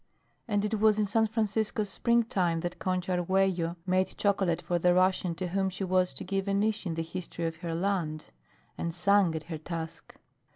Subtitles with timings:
[0.47, 5.35] And it was in San Francisco's springtime that Concha Arguello made chocolate for the Russian
[5.35, 8.25] to whom she was to give a niche in the history of her land;
[8.79, 10.15] and sang at her task.